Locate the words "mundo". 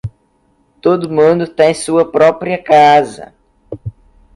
1.11-1.45